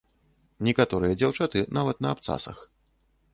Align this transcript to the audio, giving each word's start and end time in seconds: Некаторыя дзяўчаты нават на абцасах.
Некаторыя 0.67 1.17
дзяўчаты 1.19 1.59
нават 1.77 2.01
на 2.07 2.15
абцасах. 2.17 2.65